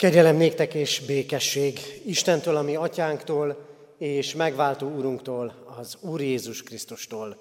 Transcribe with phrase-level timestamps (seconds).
[0.00, 3.66] Kegyelem néktek és békesség Istentől, ami atyánktól,
[3.98, 7.36] és megváltó úrunktól, az Úr Jézus Krisztustól.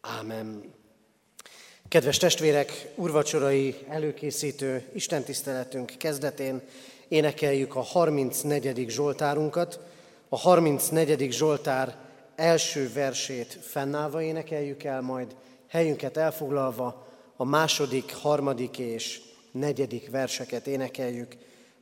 [0.00, 0.74] Ámen.
[1.88, 6.62] Kedves testvérek, urvacsorai előkészítő Isten tiszteletünk kezdetén
[7.08, 8.88] énekeljük a 34.
[8.88, 9.80] Zsoltárunkat.
[10.28, 11.32] A 34.
[11.32, 11.96] Zsoltár
[12.36, 15.36] első versét fennállva énekeljük el, majd
[15.68, 21.36] helyünket elfoglalva a második, harmadik és negyedik verseket énekeljük.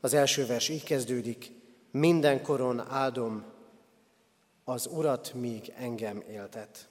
[0.04, 1.50] Az első vers így kezdődik,
[1.90, 3.44] mindenkoron áldom
[4.64, 6.88] az Urat, míg engem éltet.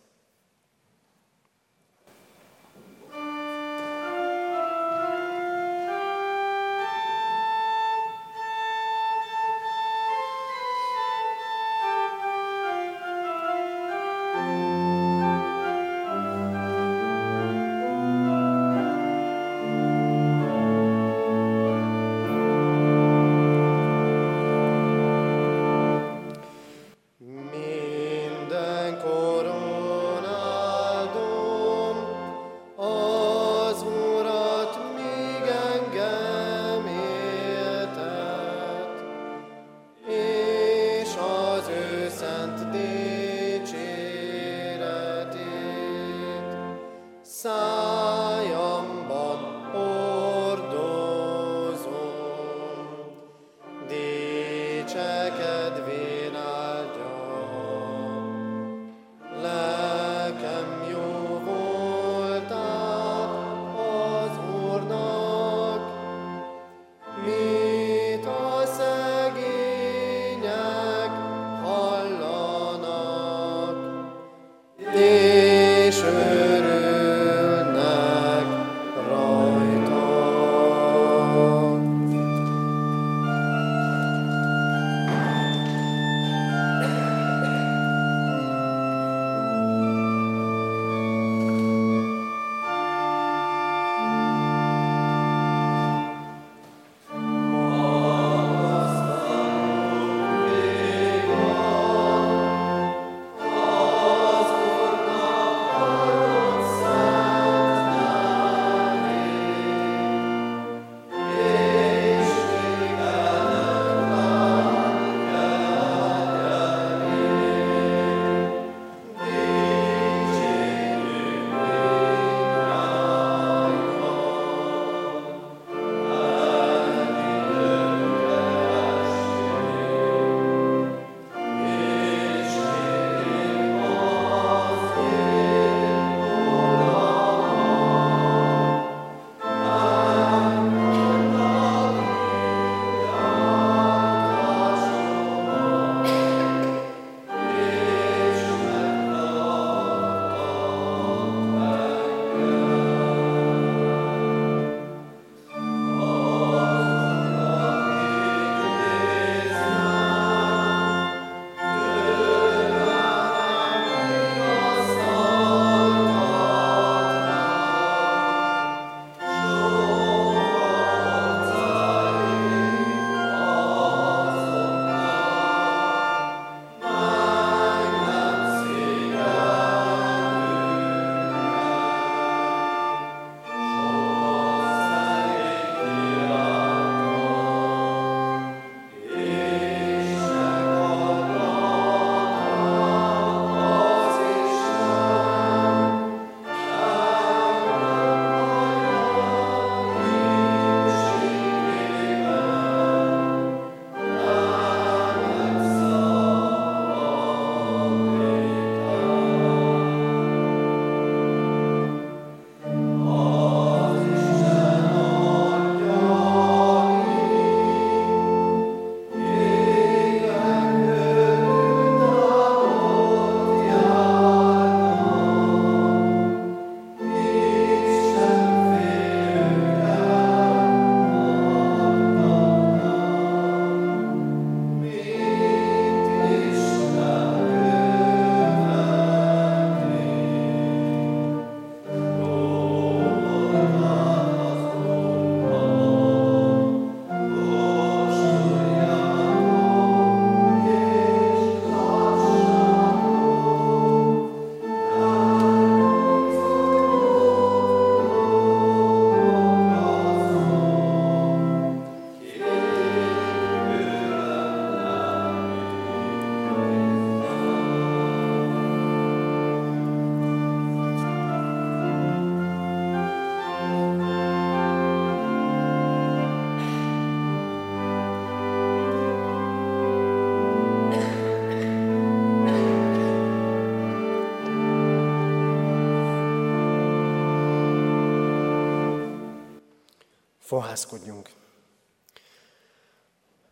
[290.54, 291.30] Fohászkodjunk.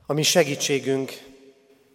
[0.05, 1.11] A mi segítségünk,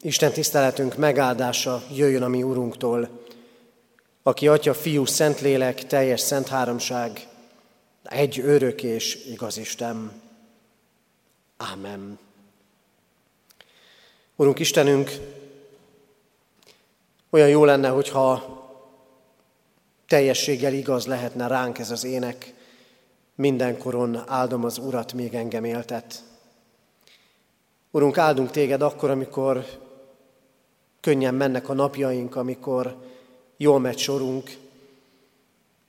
[0.01, 3.25] Isten tiszteletünk megáldása jöjjön a mi Urunktól,
[4.23, 7.29] aki Atya, Fiú, Szentlélek, teljes szent háromság,
[8.03, 10.23] egy örök és igaz Isten.
[11.57, 12.19] Ámen.
[14.37, 15.11] Urunk Istenünk,
[17.31, 18.61] olyan jó lenne, hogyha
[20.07, 22.56] teljességgel igaz lehetne ránk ez az ének,
[23.37, 26.23] mindenkoron áldom az Urat, még engem éltet.
[27.91, 29.65] Urunk, áldunk téged akkor, amikor
[31.01, 32.97] könnyen mennek a napjaink, amikor
[33.57, 34.57] jól megy sorunk,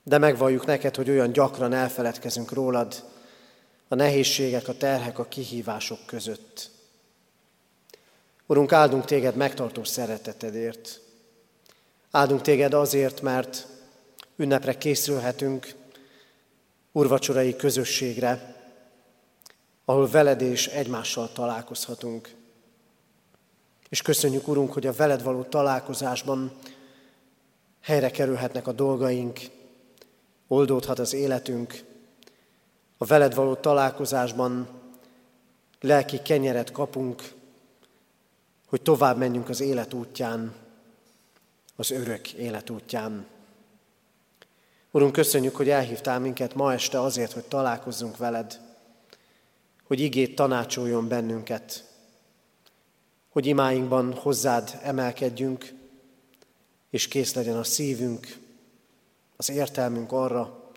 [0.04, 3.04] de megvalljuk neked, hogy olyan gyakran elfeledkezünk rólad
[3.88, 6.70] a nehézségek, a terhek, a kihívások között.
[8.46, 11.02] Urunk, áldunk téged megtartó szeretetedért.
[12.12, 13.68] Áldunk téged azért, mert
[14.36, 15.74] ünnepre készülhetünk,
[16.98, 18.56] urvacsorai közösségre,
[19.86, 22.36] ahol veled és egymással találkozhatunk.
[23.90, 26.52] És köszönjük, Urunk, hogy a veled való találkozásban
[27.82, 29.40] helyre kerülhetnek a dolgaink,
[30.48, 31.84] oldódhat az életünk,
[32.98, 34.68] a veled való találkozásban
[35.82, 37.34] lelki kenyeret kapunk,
[38.68, 40.54] hogy tovább menjünk az élet útján,
[41.76, 43.26] az örök élet útján.
[44.92, 48.60] Urunk, köszönjük, hogy elhívtál minket ma este azért, hogy találkozzunk veled,
[49.84, 51.86] hogy igét tanácsoljon bennünket,
[53.30, 55.74] hogy imáinkban hozzád emelkedjünk,
[56.90, 58.38] és kész legyen a szívünk,
[59.36, 60.72] az értelmünk arra,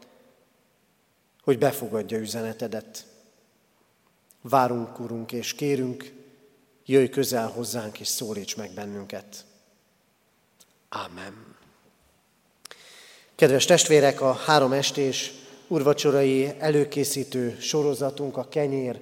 [1.42, 3.06] hogy befogadja üzenetedet.
[4.40, 6.12] Várunk, Urunk, és kérünk,
[6.84, 9.44] jöjj közel hozzánk, és szólíts meg bennünket.
[10.88, 11.49] Ámen.
[13.40, 15.32] Kedves testvérek, a három estés
[15.68, 19.00] urvacsorai előkészítő sorozatunk a kenyér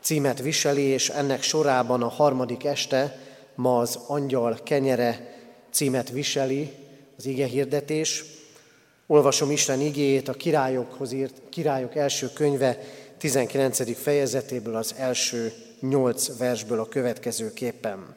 [0.00, 3.18] címet viseli, és ennek sorában a harmadik este
[3.54, 5.38] ma az angyal kenyere
[5.70, 6.72] címet viseli
[7.16, 8.24] az ige hirdetés.
[9.06, 12.78] Olvasom Isten igéjét a királyokhoz írt, királyok első könyve
[13.16, 13.98] 19.
[14.02, 18.16] fejezetéből az első nyolc versből a következőképpen.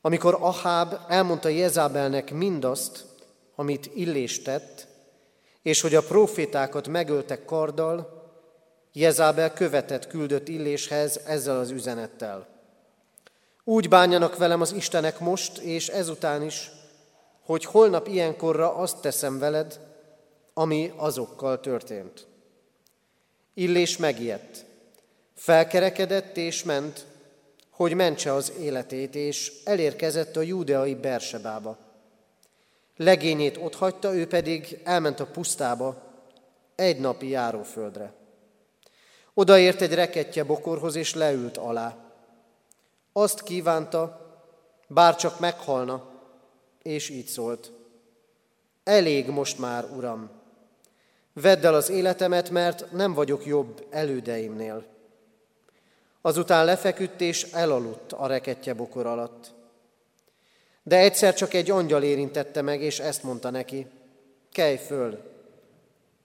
[0.00, 3.12] Amikor Aháb elmondta Jezábelnek mindazt,
[3.54, 4.86] amit Illés tett,
[5.62, 8.22] és hogy a profétákat megöltek karddal,
[8.96, 12.46] Jezábel követett küldött Illéshez ezzel az üzenettel.
[13.64, 16.70] Úgy bánjanak velem az Istenek most és ezután is,
[17.44, 19.80] hogy holnap ilyenkorra azt teszem veled,
[20.54, 22.26] ami azokkal történt.
[23.54, 24.64] Illés megijedt,
[25.34, 27.06] felkerekedett és ment,
[27.70, 31.78] hogy mentse az életét, és elérkezett a júdeai Bersebába.
[32.96, 36.02] Legényét otthagyta, ő pedig elment a pusztába,
[36.74, 38.12] egy napi járóföldre.
[39.34, 41.96] Odaért egy rekettje bokorhoz, és leült alá.
[43.12, 44.20] Azt kívánta,
[44.86, 46.04] bár csak meghalna,
[46.82, 47.72] és így szólt.
[48.84, 50.30] Elég most már, Uram,
[51.32, 54.84] vedd el az életemet, mert nem vagyok jobb elődeimnél.
[56.20, 59.52] Azután lefeküdt és elaludt a rekettje bokor alatt.
[60.86, 63.86] De egyszer csak egy angyal érintette meg, és ezt mondta neki,
[64.52, 65.18] kelj föl,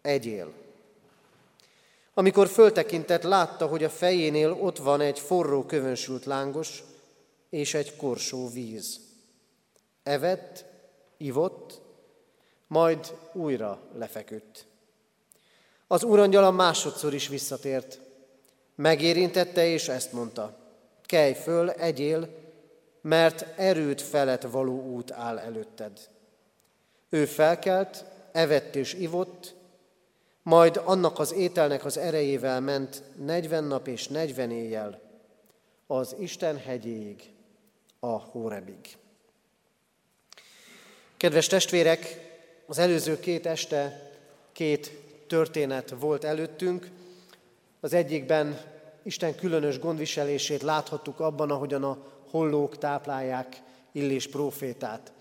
[0.02, 0.52] egyél.
[2.14, 6.84] Amikor föltekintett, látta, hogy a fejénél ott van egy forró kövönsült lángos
[7.50, 9.00] és egy korsó víz.
[10.04, 10.66] Evett,
[11.18, 11.82] ivott,
[12.68, 14.66] majd újra lefeküdt.
[15.88, 18.00] Az úrangyalam másodszor is visszatért.
[18.76, 20.58] Megérintette, és ezt mondta.
[21.06, 22.30] Kelj föl, egyél,
[23.02, 26.00] mert erőt felett való út áll előtted.
[27.10, 29.56] Ő felkelt, evett és ivott,
[30.42, 35.02] majd annak az ételnek az erejével ment negyven nap és negyven éjjel
[35.88, 37.32] az Isten hegyéig,
[38.00, 38.98] a Hórebig.
[41.18, 42.28] Kedves testvérek,
[42.66, 44.10] az előző két este
[44.52, 44.92] két
[45.28, 46.90] történet volt előttünk.
[47.80, 48.62] Az egyikben
[49.04, 51.98] Isten különös gondviselését láthattuk abban, ahogyan a
[52.32, 55.12] hollók táplálják Illés prófétát.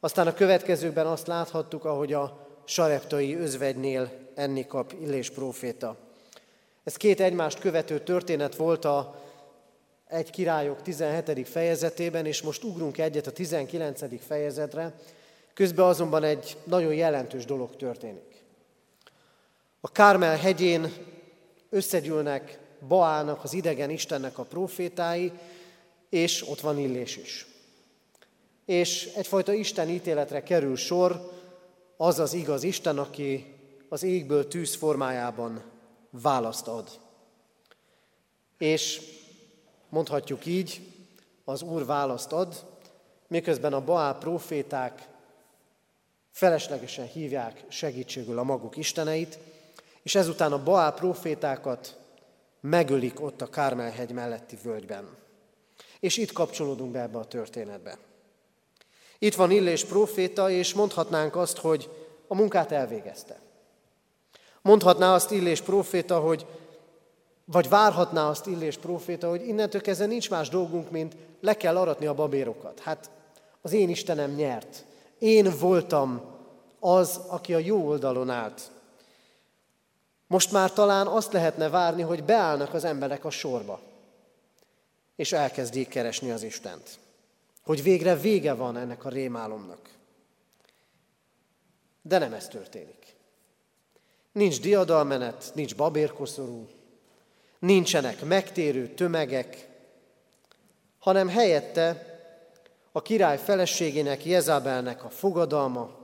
[0.00, 5.96] Aztán a következőkben azt láthattuk, ahogy a sareptai özvegynél enni kap Illés próféta.
[6.84, 9.22] Ez két egymást követő történet volt a
[10.08, 11.48] egy királyok 17.
[11.48, 14.24] fejezetében, és most ugrunk egyet a 19.
[14.26, 14.92] fejezetre,
[15.54, 18.42] közben azonban egy nagyon jelentős dolog történik.
[19.80, 20.92] A Kármel hegyén
[21.70, 22.58] összegyűlnek
[22.88, 25.32] Baának, az idegen Istennek a profétái,
[26.14, 27.46] és ott van Illés is.
[28.64, 31.32] És egyfajta Isten ítéletre kerül sor,
[31.96, 33.54] az az igaz Isten, aki
[33.88, 35.62] az égből tűz formájában
[36.10, 36.88] választ ad.
[38.58, 39.00] És
[39.88, 40.80] mondhatjuk így,
[41.44, 42.64] az Úr választ ad,
[43.28, 45.08] miközben a Baál proféták
[46.30, 49.38] feleslegesen hívják segítségül a maguk isteneit,
[50.02, 51.98] és ezután a Baál profétákat
[52.60, 55.22] megölik ott a Kármelhegy melletti völgyben.
[56.04, 57.98] És itt kapcsolódunk be ebbe a történetbe.
[59.18, 61.90] Itt van Illés proféta, és mondhatnánk azt, hogy
[62.28, 63.40] a munkát elvégezte.
[64.62, 66.46] Mondhatná azt Illés proféta, hogy
[67.44, 72.06] vagy várhatná azt Illés proféta, hogy innentől kezdve nincs más dolgunk, mint le kell aratni
[72.06, 72.80] a babérokat.
[72.80, 73.10] Hát
[73.62, 74.84] az én Istenem nyert.
[75.18, 76.22] Én voltam
[76.80, 78.70] az, aki a jó oldalon állt.
[80.26, 83.80] Most már talán azt lehetne várni, hogy beállnak az emberek a sorba,
[85.16, 86.98] és elkezdjék keresni az Istent.
[87.62, 89.88] Hogy végre vége van ennek a rémálomnak.
[92.02, 93.16] De nem ez történik.
[94.32, 96.68] Nincs diadalmenet, nincs babérkoszorú,
[97.58, 99.68] nincsenek megtérő tömegek,
[100.98, 102.12] hanem helyette
[102.92, 105.98] a király feleségének, Jezabelnek a fogadalma,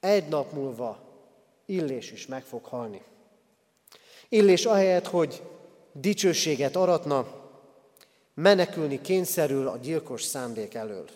[0.00, 1.08] egy nap múlva
[1.66, 3.02] Illés is meg fog halni.
[4.28, 5.42] Illés ahelyett, hogy
[5.92, 7.47] dicsőséget aratna,
[8.40, 11.08] menekülni kényszerül a gyilkos szándék elől.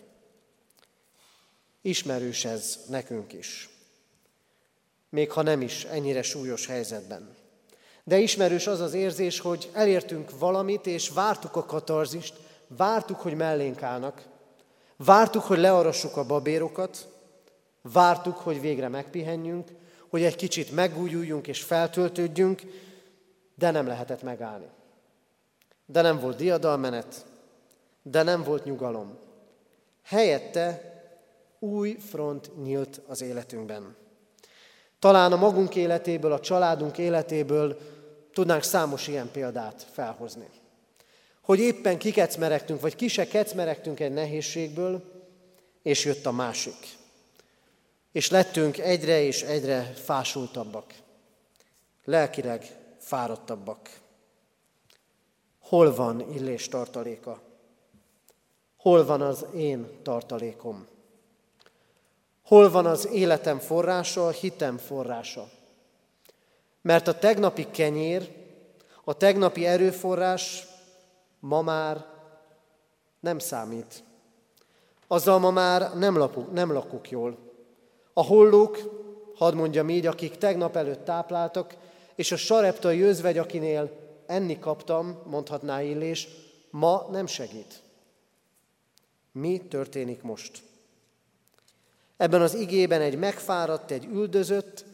[1.81, 3.69] Ismerős ez nekünk is,
[5.09, 7.35] még ha nem is ennyire súlyos helyzetben.
[8.03, 12.33] De ismerős az az érzés, hogy elértünk valamit, és vártuk a katarzist,
[12.67, 14.23] vártuk, hogy mellénk állnak,
[14.95, 17.07] vártuk, hogy learassuk a babérokat,
[17.81, 19.69] vártuk, hogy végre megpihenjünk,
[20.09, 22.61] hogy egy kicsit megújuljunk és feltöltődjünk,
[23.55, 24.67] de nem lehetett megállni.
[25.93, 27.25] De nem volt diadalmenet,
[28.01, 29.17] de nem volt nyugalom.
[30.03, 30.93] Helyette
[31.59, 33.95] új front nyílt az életünkben.
[34.99, 37.77] Talán a magunk életéből, a családunk életéből
[38.31, 40.49] tudnánk számos ilyen példát felhozni.
[41.41, 45.03] Hogy éppen kikecmeregtünk, vagy ki se kecmeregtünk egy nehézségből,
[45.81, 46.97] és jött a másik.
[48.11, 50.93] És lettünk egyre és egyre fásultabbak.
[52.03, 52.65] Lelkileg
[52.97, 54.01] fáradtabbak.
[55.73, 57.39] Hol van illés tartaléka?
[58.77, 60.87] Hol van az én tartalékom?
[62.45, 65.49] Hol van az életem forrása, a hitem forrása?
[66.81, 68.31] Mert a tegnapi kenyér,
[69.03, 70.67] a tegnapi erőforrás
[71.39, 72.05] ma már
[73.19, 74.03] nem számít.
[75.07, 77.37] Azzal ma már nem, lapuk, nem lakok jól.
[78.13, 78.77] A hollók,
[79.35, 81.75] hadd mondjam így, akik tegnap előtt tápláltak,
[82.15, 84.02] és a sareptai özvegy, akinél
[84.33, 86.27] enni kaptam, mondhatná Illés,
[86.69, 87.81] ma nem segít.
[89.31, 90.61] Mi történik most?
[92.17, 94.85] Ebben az igében egy megfáradt, egy üldözött,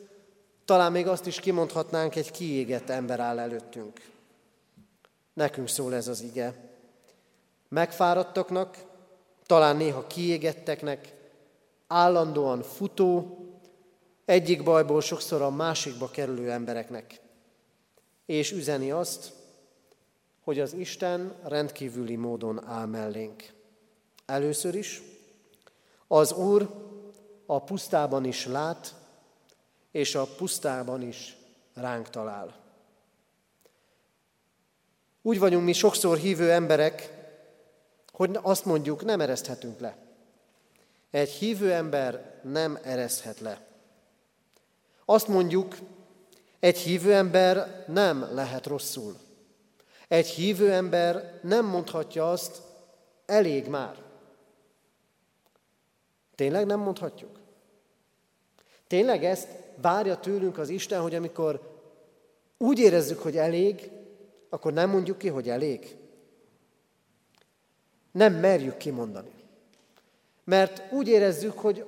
[0.65, 4.09] talán még azt is kimondhatnánk, egy kiégett ember áll előttünk.
[5.33, 6.53] Nekünk szól ez az ige.
[7.67, 8.85] Megfáradtaknak,
[9.45, 11.13] talán néha kiégetteknek,
[11.87, 13.37] állandóan futó,
[14.25, 17.19] egyik bajból sokszor a másikba kerülő embereknek.
[18.29, 19.31] És üzeni azt,
[20.43, 23.53] hogy az Isten rendkívüli módon áll mellénk.
[24.25, 25.01] Először is,
[26.07, 26.69] az Úr
[27.45, 28.95] a pusztában is lát,
[29.91, 31.37] és a pusztában is
[31.73, 32.55] ránk talál.
[35.21, 37.13] Úgy vagyunk mi sokszor hívő emberek,
[38.11, 39.97] hogy azt mondjuk, nem ereszthetünk le.
[41.11, 43.67] Egy hívő ember nem ereszhet le.
[45.05, 45.75] Azt mondjuk,
[46.59, 49.15] egy hívő ember nem lehet rosszul.
[50.07, 52.61] Egy hívő ember nem mondhatja azt,
[53.25, 53.95] elég már.
[56.35, 57.39] Tényleg nem mondhatjuk?
[58.87, 61.81] Tényleg ezt várja tőlünk az Isten, hogy amikor
[62.57, 63.91] úgy érezzük, hogy elég,
[64.49, 65.95] akkor nem mondjuk ki, hogy elég.
[68.11, 69.31] Nem merjük kimondani.
[70.43, 71.85] Mert úgy érezzük, hogy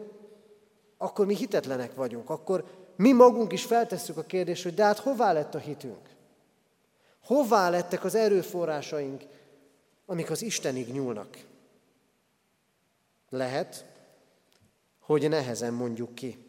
[0.97, 2.65] akkor mi hitetlenek vagyunk, akkor
[3.01, 6.09] mi magunk is feltesszük a kérdést, hogy de hát hová lett a hitünk?
[7.23, 9.23] Hová lettek az erőforrásaink,
[10.05, 11.37] amik az Istenig nyúlnak?
[13.29, 13.85] Lehet,
[14.99, 16.45] hogy nehezen mondjuk ki,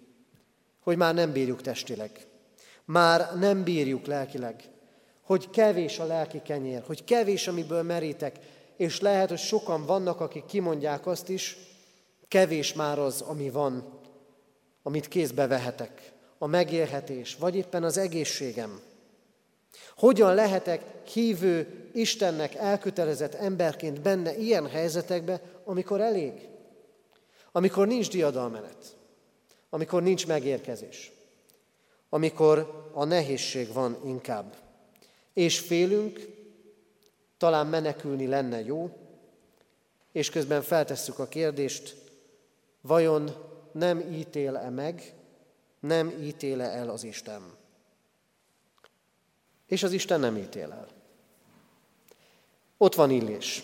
[0.81, 2.27] hogy már nem bírjuk testileg,
[2.85, 4.63] már nem bírjuk lelkileg,
[5.23, 8.39] hogy kevés a lelki kenyér, hogy kevés, amiből merítek,
[8.77, 11.57] és lehet, hogy sokan vannak, akik kimondják azt is,
[12.29, 14.01] kevés már az, ami van,
[14.83, 18.81] amit kézbe vehetek a megélhetés, vagy éppen az egészségem?
[19.97, 26.49] Hogyan lehetek hívő Istennek elkötelezett emberként benne ilyen helyzetekbe, amikor elég?
[27.53, 28.97] Amikor nincs diadalmenet,
[29.71, 31.13] amikor nincs megérkezés,
[32.09, 34.55] amikor a nehézség van inkább.
[35.33, 36.29] És félünk,
[37.39, 38.91] talán menekülni lenne jó,
[40.13, 41.97] és közben feltesszük a kérdést,
[42.81, 43.31] vajon
[43.73, 45.15] nem ítél-e meg,
[45.83, 47.43] nem ítéle el az Isten?
[49.67, 50.89] És az Isten nem ítél el.
[52.77, 53.63] Ott van Illés.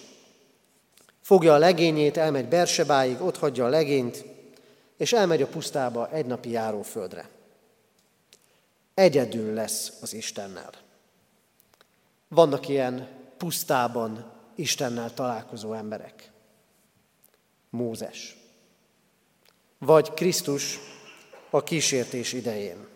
[1.20, 4.25] Fogja a legényét, elmegy Bersebáig, ott hagyja a legényt,
[4.96, 7.28] és elmegy a pusztába egy napi járóföldre.
[8.94, 10.72] Egyedül lesz az Istennel.
[12.28, 16.30] Vannak ilyen pusztában Istennel találkozó emberek.
[17.70, 18.37] Mózes.
[19.78, 20.78] Vagy Krisztus
[21.50, 22.87] a kísértés idején.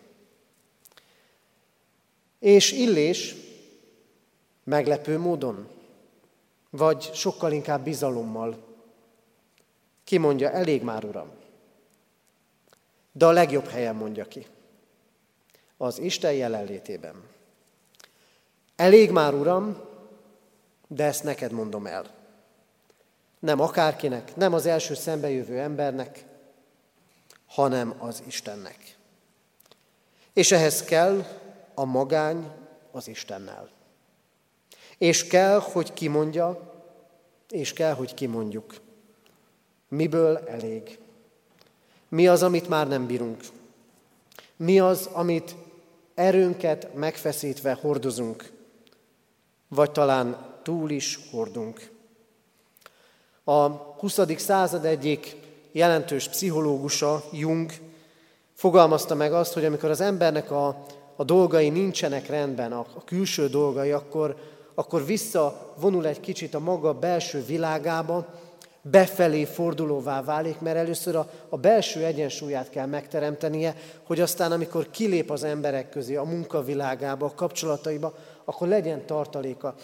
[2.39, 3.35] És Illés
[4.65, 5.69] meglepő módon,
[6.71, 8.71] vagy sokkal inkább bizalommal
[10.05, 11.31] kimondja, elég már, Uram.
[13.13, 14.47] De a legjobb helyen mondja ki.
[15.77, 17.15] Az Isten jelenlétében.
[18.77, 19.81] Elég már, Uram,
[20.89, 22.15] de ezt neked mondom el.
[23.39, 26.25] Nem akárkinek, nem az első szembejövő embernek,
[27.55, 28.97] hanem az Istennek.
[30.33, 31.25] És ehhez kell
[31.75, 32.51] a magány
[32.91, 33.71] az Istennel.
[34.99, 36.73] És kell, hogy kimondja,
[37.51, 38.81] és kell, hogy kimondjuk.
[39.89, 40.99] Miből elég?
[42.09, 43.43] Mi az, amit már nem bírunk?
[44.57, 45.55] Mi az, amit
[46.15, 48.53] erőnket megfeszítve hordozunk?
[49.69, 51.91] Vagy talán túl is hordunk.
[53.45, 54.19] A 20.
[54.37, 55.42] század egyik
[55.73, 57.73] jelentős pszichológusa, Jung,
[58.55, 60.85] fogalmazta meg azt, hogy amikor az embernek a,
[61.17, 64.37] a dolgai nincsenek rendben, a, a külső dolgai, akkor,
[64.75, 68.27] akkor visszavonul egy kicsit a maga belső világába,
[68.83, 75.31] befelé fordulóvá válik, mert először a, a belső egyensúlyát kell megteremtenie, hogy aztán, amikor kilép
[75.31, 79.75] az emberek közé, a munkavilágába, a kapcsolataiba, akkor legyen tartaléka.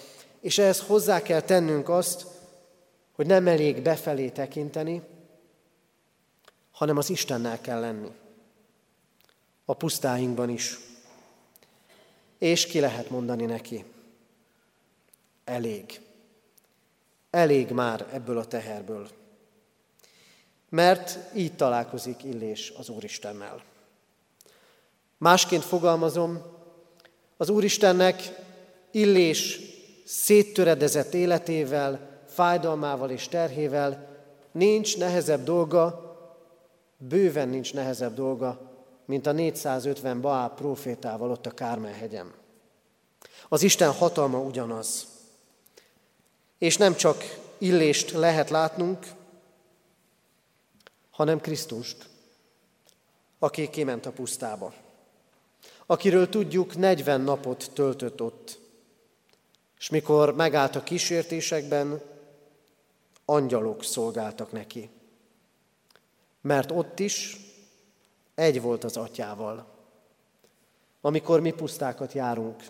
[0.40, 2.26] És ehhez hozzá kell tennünk azt,
[3.16, 5.02] hogy nem elég befelé tekinteni,
[6.78, 8.10] hanem az Istennel kell lenni.
[9.64, 10.78] A pusztáinkban is.
[12.38, 13.84] És ki lehet mondani neki?
[15.44, 16.00] Elég.
[17.30, 19.08] Elég már ebből a teherből.
[20.68, 23.62] Mert így találkozik Illés az Úristennel.
[25.16, 26.42] Másként fogalmazom,
[27.36, 28.22] az Úristennek
[28.90, 29.60] Illés
[30.04, 34.16] széttöredezett életével, fájdalmával és terhével
[34.52, 36.07] nincs nehezebb dolga,
[36.98, 38.60] bőven nincs nehezebb dolga,
[39.04, 42.34] mint a 450 Baál profétával ott a Kármel.
[43.48, 45.06] Az Isten hatalma ugyanaz.
[46.58, 49.06] És nem csak illést lehet látnunk,
[51.10, 52.08] hanem Krisztust,
[53.38, 54.72] aki kiment a pusztába,
[55.86, 58.58] akiről tudjuk 40 napot töltött ott,
[59.78, 62.00] és mikor megállt a kísértésekben,
[63.24, 64.90] angyalok szolgáltak neki.
[66.40, 67.36] Mert ott is
[68.34, 69.66] egy volt az atyával.
[71.00, 72.62] Amikor mi pusztákat járunk,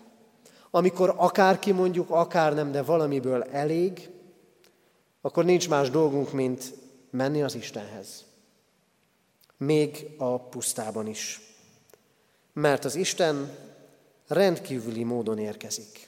[0.71, 4.09] amikor akár kimondjuk, akár nem, de valamiből elég,
[5.21, 6.73] akkor nincs más dolgunk, mint
[7.09, 8.25] menni az Istenhez.
[9.57, 11.41] Még a pusztában is.
[12.53, 13.55] Mert az Isten
[14.27, 16.07] rendkívüli módon érkezik.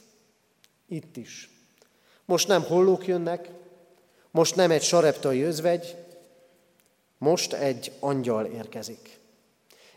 [0.87, 1.49] Itt is.
[2.25, 3.49] Most nem hollók jönnek,
[4.31, 5.95] most nem egy sareptai özvegy,
[7.21, 9.19] most egy angyal érkezik.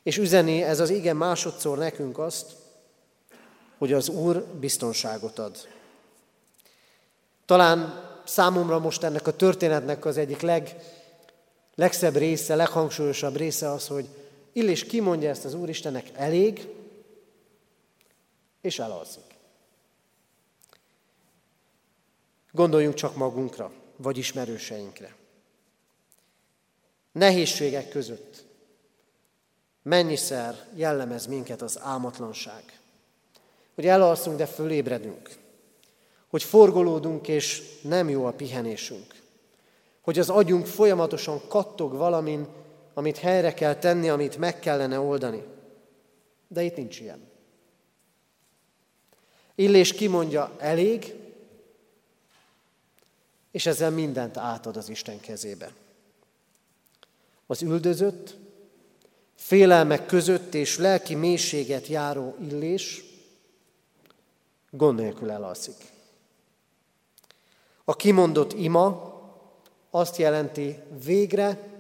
[0.03, 2.53] És üzeni ez az ige másodszor nekünk azt,
[3.79, 5.57] hogy az Úr biztonságot ad.
[7.47, 10.77] Talán számomra most ennek a történetnek az egyik leg,
[11.75, 14.09] legszebb része, leghangsúlyosabb része az, hogy
[14.53, 16.69] Illés kimondja ezt az Úristennek elég,
[18.61, 19.37] és elalszik.
[22.51, 25.23] Gondoljunk csak magunkra, vagy ismerőseinkre.
[27.15, 28.45] Nehézségek között
[29.83, 32.81] mennyiszer jellemez minket az álmatlanság.
[33.75, 35.31] Hogy elalszunk, de fölébredünk.
[36.29, 39.15] Hogy forgolódunk, és nem jó a pihenésünk.
[40.01, 42.47] Hogy az agyunk folyamatosan kattog valamin,
[42.95, 45.43] amit helyre kell tenni, amit meg kellene oldani.
[46.49, 47.29] De itt nincs ilyen.
[49.55, 51.15] Illés kimondja, elég,
[53.51, 55.73] és ezzel mindent átad az Isten kezébe.
[57.47, 58.37] Az üldözött,
[59.35, 63.05] félelmek között és lelki mélységet járó illés
[64.71, 65.93] gond nélkül elalszik.
[67.85, 69.13] A kimondott ima
[69.91, 71.73] azt jelenti, végre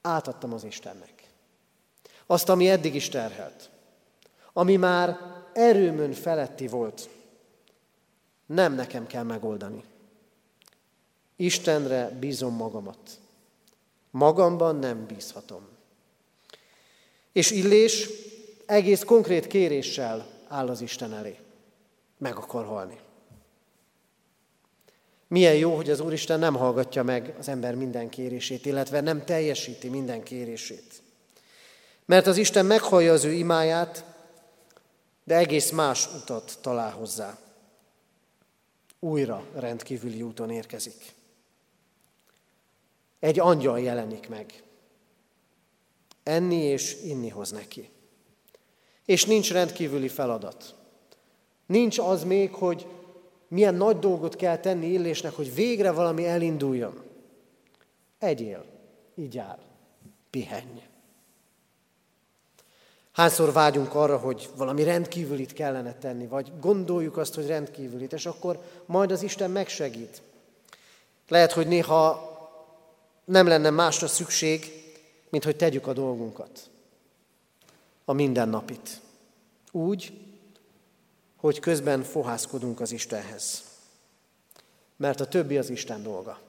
[0.00, 1.28] átadtam az Istennek.
[2.26, 3.70] azt, ami eddig is terhelt,
[4.52, 5.18] ami már
[5.52, 7.08] erőmön feletti volt,
[8.46, 9.84] nem nekem kell megoldani.
[11.36, 13.19] Istenre bízom magamat.
[14.10, 15.68] Magamban nem bízhatom.
[17.32, 18.08] És Illés
[18.66, 21.38] egész konkrét kéréssel áll az Isten elé.
[22.18, 22.98] Meg akar halni.
[25.28, 29.88] Milyen jó, hogy az Úristen nem hallgatja meg az ember minden kérését, illetve nem teljesíti
[29.88, 31.02] minden kérését.
[32.04, 34.04] Mert az Isten meghallja az ő imáját,
[35.24, 37.38] de egész más utat talál hozzá.
[38.98, 41.14] Újra rendkívüli úton érkezik.
[43.20, 44.62] Egy angyal jelenik meg.
[46.22, 47.90] Enni és inni hoz neki.
[49.04, 50.74] És nincs rendkívüli feladat.
[51.66, 52.86] Nincs az még, hogy
[53.48, 57.02] milyen nagy dolgot kell tenni Illésnek, hogy végre valami elinduljon.
[58.18, 58.64] Egyél,
[59.14, 59.58] így áll,
[60.30, 60.82] pihenj.
[63.12, 68.62] Hányszor vágyunk arra, hogy valami rendkívülit kellene tenni, vagy gondoljuk azt, hogy rendkívülit, és akkor
[68.86, 70.22] majd az Isten megsegít.
[71.28, 72.29] Lehet, hogy néha
[73.24, 74.72] nem lenne másra szükség,
[75.28, 76.70] mint hogy tegyük a dolgunkat,
[78.04, 79.00] a mindennapit.
[79.72, 80.12] Úgy,
[81.36, 83.62] hogy közben fohászkodunk az Istenhez.
[84.96, 86.40] Mert a többi az Isten dolga.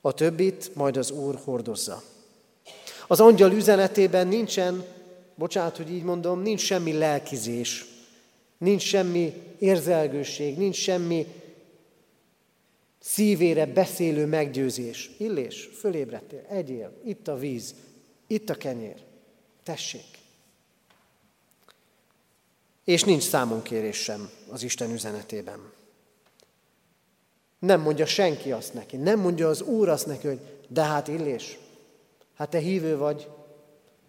[0.00, 2.02] A többit majd az Úr hordozza.
[3.06, 4.84] Az angyal üzenetében nincsen,
[5.34, 7.84] bocsánat, hogy így mondom, nincs semmi lelkizés,
[8.58, 11.26] nincs semmi érzelgőség, nincs semmi
[13.06, 15.10] szívére beszélő meggyőzés.
[15.18, 17.74] Illés, fölébredtél, egyél, itt a víz,
[18.26, 19.02] itt a kenyér,
[19.62, 20.18] tessék.
[22.84, 25.72] És nincs számonkérés sem az Isten üzenetében.
[27.58, 31.58] Nem mondja senki azt neki, nem mondja az Úr azt neki, hogy de hát Illés,
[32.34, 33.28] hát te hívő vagy,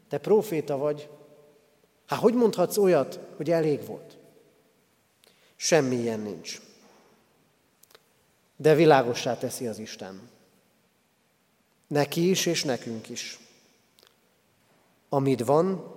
[0.10, 1.10] te proféta vagy,
[2.05, 4.17] hát hogy mondhatsz olyat, hogy elég volt?
[5.55, 6.66] Semmi ilyen nincs.
[8.58, 10.30] De világossá teszi az Isten.
[11.88, 13.39] Neki is, és nekünk is.
[15.10, 15.96] Amit van,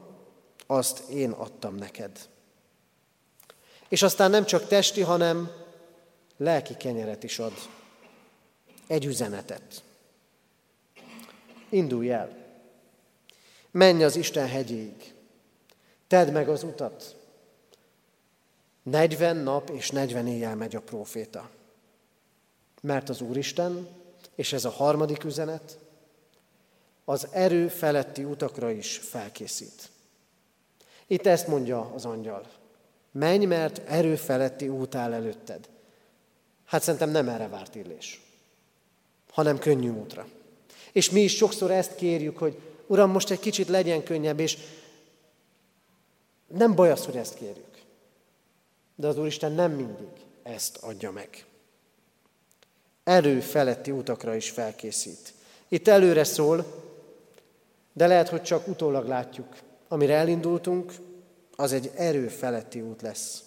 [0.66, 2.28] azt én adtam neked.
[3.88, 5.50] És aztán nem csak testi, hanem
[6.36, 7.52] lelki kenyeret is ad.
[8.86, 9.82] Egy üzenetet.
[11.68, 12.36] Indulj el.
[13.70, 15.14] Menj az Isten hegyéig.
[16.06, 17.16] Tedd meg az utat.
[18.82, 21.50] 40 nap és 40 éjjel megy a próféta.
[22.80, 23.88] Mert az Úristen,
[24.34, 25.78] és ez a harmadik üzenet,
[27.04, 29.88] az erő feletti utakra is felkészít.
[31.06, 32.48] Itt ezt mondja az angyal.
[33.12, 35.68] Menj, mert erő feletti út áll előtted.
[36.64, 38.20] Hát szerintem nem erre várt illés,
[39.30, 40.26] hanem könnyű útra.
[40.92, 44.58] És mi is sokszor ezt kérjük, hogy Uram, most egy kicsit legyen könnyebb, és
[46.46, 47.82] nem baj az, hogy ezt kérjük.
[48.94, 50.08] De az Úristen nem mindig
[50.42, 51.44] ezt adja meg.
[53.04, 55.32] Erő feletti utakra is felkészít.
[55.68, 56.64] Itt előre szól,
[57.92, 59.46] de lehet, hogy csak utólag látjuk.
[59.88, 60.92] Amire elindultunk,
[61.56, 63.42] az egy erő feletti út lesz.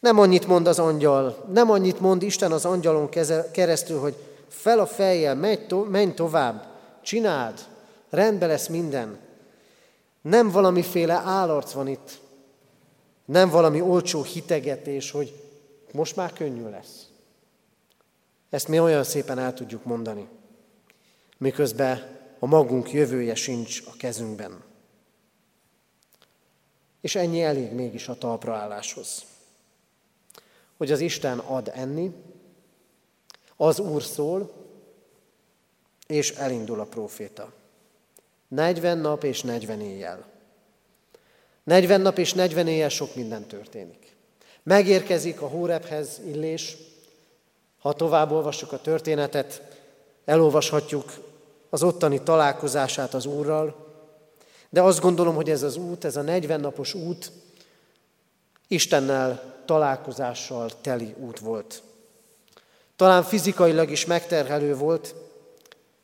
[0.00, 3.08] Nem annyit mond az angyal, nem annyit mond Isten az angyalon
[3.52, 4.14] keresztül, hogy
[4.48, 6.66] fel a fejjel, menj, to- menj tovább,
[7.02, 7.58] csináld,
[8.10, 9.18] rendbe lesz minden.
[10.22, 12.20] Nem valamiféle állarc van itt,
[13.24, 15.34] nem valami olcsó hitegetés, hogy
[15.92, 17.06] most már könnyű lesz.
[18.54, 20.28] Ezt mi olyan szépen el tudjuk mondani,
[21.38, 24.62] miközben a magunk jövője sincs a kezünkben.
[27.00, 29.24] És ennyi elég mégis a talpraálláshoz.
[30.76, 32.12] Hogy az Isten ad enni,
[33.56, 34.52] az Úr szól,
[36.06, 37.52] és elindul a próféta.
[38.48, 40.26] 40 nap és 40 éjjel.
[41.64, 44.16] 40 nap és 40 éjjel sok minden történik.
[44.62, 46.76] Megérkezik a Hórebhez illés,
[47.84, 49.62] ha tovább olvassuk a történetet,
[50.24, 51.12] elolvashatjuk
[51.70, 53.76] az ottani találkozását az Úrral,
[54.70, 57.32] de azt gondolom, hogy ez az út, ez a 40 napos út
[58.68, 61.82] Istennel találkozással teli út volt.
[62.96, 65.14] Talán fizikailag is megterhelő volt,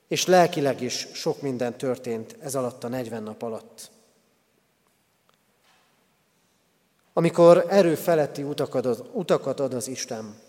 [0.09, 3.91] és lelkileg is sok minden történt ez alatt a 40 nap alatt.
[7.13, 10.49] Amikor erő feletti utakat ad, utakat ad az Isten,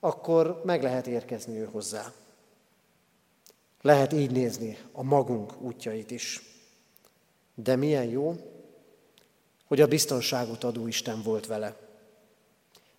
[0.00, 2.12] akkor meg lehet érkezni ő hozzá.
[3.82, 6.42] Lehet így nézni a magunk útjait is.
[7.54, 8.36] De milyen jó,
[9.66, 11.76] hogy a biztonságot adó Isten volt vele.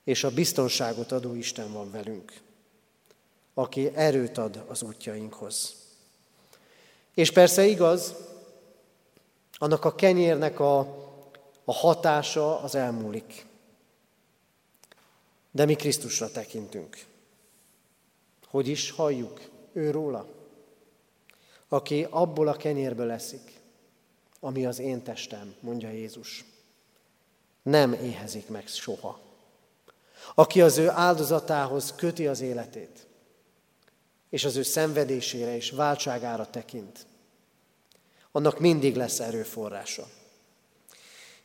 [0.03, 2.41] És a biztonságot adó Isten van velünk,
[3.53, 5.75] aki erőt ad az útjainkhoz.
[7.13, 8.15] És persze igaz,
[9.63, 10.79] Annak a kenyérnek a,
[11.65, 13.45] a hatása az elmúlik.
[15.51, 17.05] De mi Krisztusra tekintünk.
[18.47, 19.41] Hogy is halljuk
[19.73, 20.27] ő róla?
[21.67, 23.59] Aki abból a kenyérből leszik,
[24.39, 26.45] ami az én testem, mondja Jézus.
[27.63, 29.19] Nem éhezik meg soha.
[30.35, 33.07] Aki az ő áldozatához köti az életét,
[34.29, 37.05] és az ő szenvedésére és váltságára tekint,
[38.31, 40.07] annak mindig lesz erőforrása.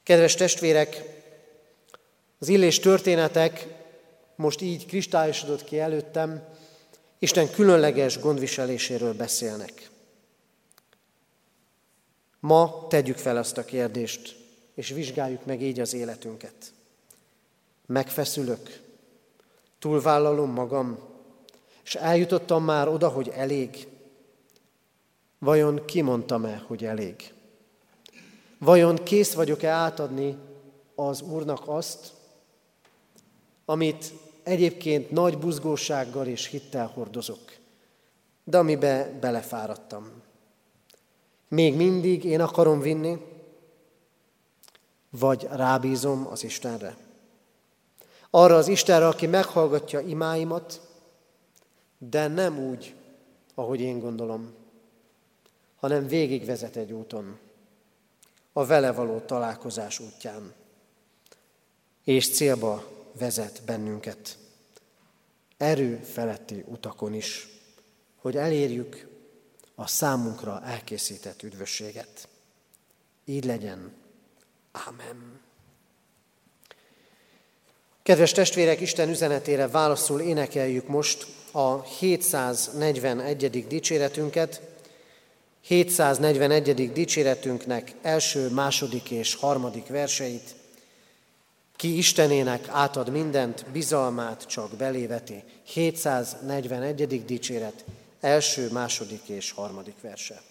[0.03, 1.03] Kedves testvérek,
[2.39, 3.76] az illés történetek
[4.37, 6.43] most így kristályosodott ki előttem,
[7.19, 9.91] Isten különleges gondviseléséről beszélnek.
[12.41, 14.37] Ma tegyük fel azt a kérdést,
[14.75, 16.55] és vizsgáljuk meg így az életünket.
[17.87, 18.81] Megfeszülök,
[19.79, 20.99] túlvállalom magam,
[21.85, 23.89] és eljutottam már oda, hogy elég.
[25.39, 27.33] Vajon kimondtam-e, hogy elég?
[28.59, 30.37] Vajon kész vagyok-e átadni
[30.95, 32.13] az Úrnak azt,
[33.65, 34.13] amit
[34.47, 37.53] egyébként nagy buzgósággal és hittel hordozok,
[38.45, 40.23] de amibe belefáradtam.
[41.49, 43.19] Még mindig én akarom vinni,
[45.11, 46.97] vagy rábízom az Istenre.
[48.31, 50.81] Arra az Istenre, aki meghallgatja imáimat,
[51.99, 52.95] de nem úgy,
[53.55, 54.55] ahogy én gondolom,
[55.77, 57.39] hanem végigvezet egy úton,
[58.53, 60.53] a vele való találkozás útján,
[62.05, 64.39] és célba vezet bennünket.
[65.57, 67.49] Erő feletti utakon is,
[68.17, 69.09] hogy elérjük
[69.75, 72.29] a számunkra elkészített üdvösséget.
[73.25, 73.93] Így legyen.
[74.73, 75.41] Ámen.
[78.03, 83.67] Kedves testvérek, Isten üzenetére válaszul énekeljük most a 741.
[83.67, 84.61] dicséretünket.
[85.61, 86.93] 741.
[86.93, 90.55] dicséretünknek első, második és harmadik verseit.
[91.77, 95.43] Ki Istenének átad mindent, bizalmát csak beléveti.
[95.65, 97.25] 741.
[97.25, 97.85] dicséret,
[98.21, 100.43] első, második és harmadik verse.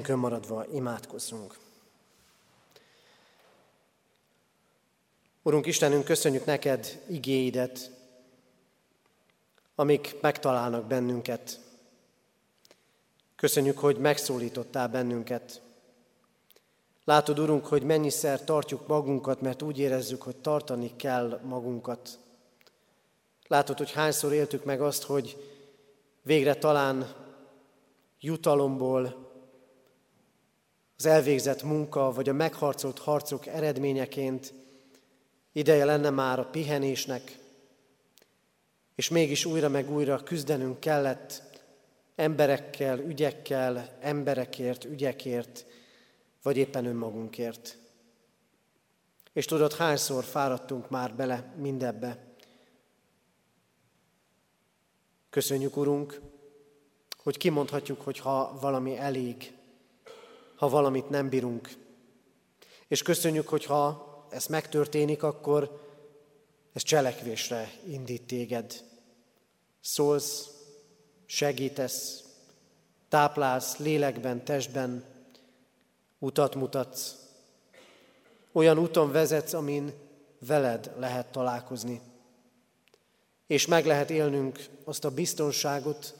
[0.00, 1.58] Helyünkön maradva imádkozzunk.
[5.42, 7.90] Urunk Istenünk, köszönjük neked igéidet,
[9.74, 11.60] amik megtalálnak bennünket.
[13.36, 15.62] Köszönjük, hogy megszólítottál bennünket.
[17.04, 22.18] Látod, Urunk, hogy mennyiszer tartjuk magunkat, mert úgy érezzük, hogy tartani kell magunkat.
[23.46, 25.54] Látod, hogy hányszor éltük meg azt, hogy
[26.22, 27.14] végre talán
[28.20, 29.28] jutalomból,
[31.00, 34.54] az elvégzett munka, vagy a megharcolt harcok eredményeként
[35.52, 37.38] ideje lenne már a pihenésnek,
[38.94, 41.42] és mégis újra meg újra küzdenünk kellett
[42.14, 45.66] emberekkel, ügyekkel, emberekért, ügyekért,
[46.42, 47.78] vagy éppen önmagunkért.
[49.32, 52.18] És tudod, hányszor fáradtunk már bele mindebbe.
[55.30, 56.20] Köszönjük, Urunk,
[57.22, 59.58] hogy kimondhatjuk, hogy ha valami elég,
[60.60, 61.70] ha valamit nem bírunk.
[62.88, 65.80] És köszönjük, hogy ha ez megtörténik, akkor
[66.72, 68.84] ez cselekvésre indít téged.
[69.80, 70.48] Szólsz,
[71.26, 72.24] segítesz,
[73.08, 75.04] táplálsz lélekben, testben,
[76.18, 77.14] utat mutatsz.
[78.52, 79.92] Olyan úton vezetsz, amin
[80.38, 82.00] veled lehet találkozni.
[83.46, 86.14] És meg lehet élnünk azt a biztonságot,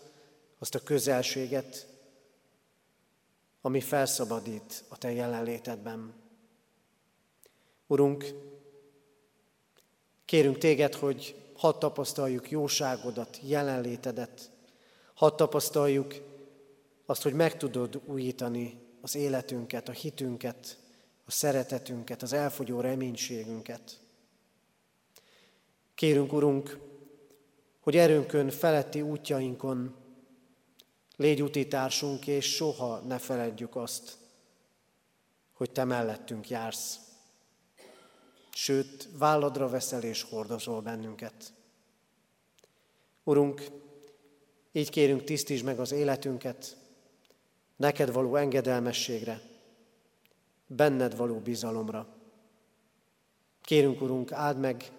[0.59, 1.89] azt a közelséget,
[3.61, 6.14] ami felszabadít a Te jelenlétedben.
[7.87, 8.25] Urunk,
[10.25, 14.51] kérünk Téged, hogy hadd tapasztaljuk jóságodat, jelenlétedet,
[15.14, 16.14] hadd tapasztaljuk
[17.07, 20.79] azt, hogy meg tudod újítani az életünket, a hitünket,
[21.25, 24.01] a szeretetünket, az elfogyó reménységünket.
[25.94, 26.79] Kérünk, Urunk,
[27.81, 29.94] hogy erőnkön feletti útjainkon
[31.21, 34.17] légy utitársunk, és soha ne feledjük azt,
[35.53, 37.01] hogy Te mellettünk jársz.
[38.53, 41.53] Sőt, válladra veszel és hordozol bennünket.
[43.25, 43.67] Urunk,
[44.73, 46.77] így kérünk, tisztítsd meg az életünket,
[47.77, 49.41] neked való engedelmességre,
[50.67, 52.09] benned való bizalomra.
[53.63, 54.93] Kérünk, Urunk, áld meg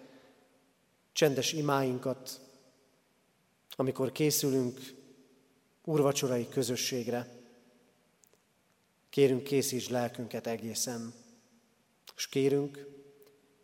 [1.12, 2.40] csendes imáinkat,
[3.76, 5.00] amikor készülünk
[5.84, 7.28] úrvacsorai közösségre.
[9.10, 11.14] Kérünk, készítsd lelkünket egészen,
[12.16, 12.86] és kérünk,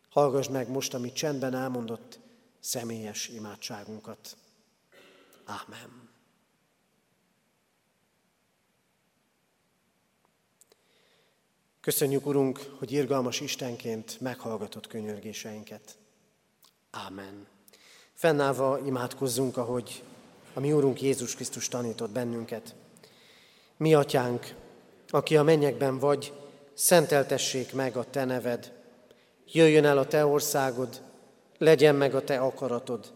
[0.09, 2.19] hallgass meg most, amit csendben elmondott
[2.59, 4.37] személyes imádságunkat.
[5.45, 6.09] Ámen.
[11.81, 15.97] Köszönjük, Urunk, hogy irgalmas Istenként meghallgatott könyörgéseinket.
[16.91, 17.47] Ámen.
[18.13, 20.03] Fennállva imádkozzunk, ahogy
[20.53, 22.75] a mi Úrunk Jézus Krisztus tanított bennünket.
[23.77, 24.55] Mi, Atyánk,
[25.07, 26.33] aki a mennyekben vagy,
[26.73, 28.71] szenteltessék meg a Te neved.
[29.51, 31.01] Jöjjön el a Te országod,
[31.57, 33.11] legyen meg a Te akaratod,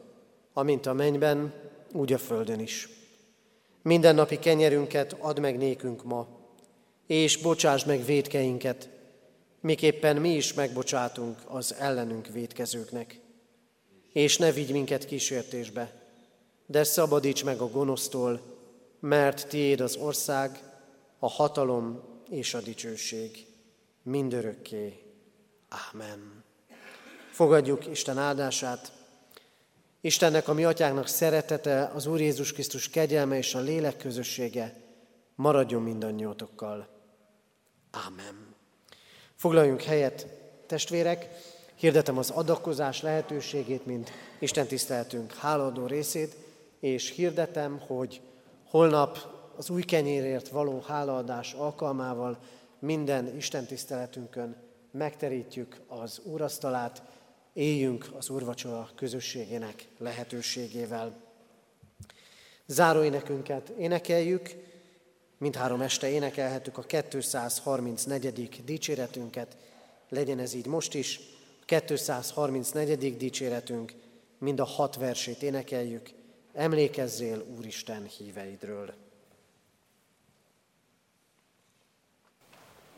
[0.53, 1.53] amint a mennyben,
[1.91, 2.89] úgy a földön is.
[3.81, 6.27] Minden napi kenyerünket add meg nékünk ma,
[7.07, 8.89] és bocsáss meg védkeinket,
[9.59, 13.19] miképpen mi is megbocsátunk az ellenünk védkezőknek.
[14.13, 16.02] És ne vigy minket kísértésbe,
[16.73, 18.41] de szabadíts meg a gonosztól,
[18.99, 20.59] mert tiéd az ország,
[21.19, 23.45] a hatalom és a dicsőség
[24.03, 24.99] mindörökké.
[25.69, 26.43] Ámen.
[27.31, 28.91] Fogadjuk Isten áldását.
[30.01, 34.75] Istennek, a mi atyánknak szeretete, az Úr Jézus Krisztus kegyelme és a lélek közössége
[35.35, 36.87] maradjon mindannyiótokkal.
[37.91, 38.55] Ámen.
[39.35, 40.27] Foglaljunk helyet,
[40.67, 41.29] testvérek,
[41.75, 46.42] hirdetem az adakozás lehetőségét, mint Isten tiszteltünk háladó részét,
[46.83, 48.21] és hirdetem, hogy
[48.69, 49.17] holnap
[49.55, 52.39] az új kenyérért való hálaadás alkalmával
[52.79, 54.55] minden Isten tiszteletünkön
[54.91, 57.03] megterítjük az úrasztalát,
[57.53, 61.15] éljünk az úrvacsora közösségének lehetőségével.
[62.65, 64.49] Záróénekünket énekeljük,
[65.37, 68.63] mindhárom este énekelhetük a 234.
[68.65, 69.57] dicséretünket,
[70.09, 71.19] legyen ez így most is,
[71.61, 73.17] a 234.
[73.17, 73.93] dicséretünk,
[74.37, 76.21] mind a hat versét énekeljük,
[76.53, 78.93] emlékezzél Úristen híveidről.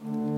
[0.01, 0.34] thank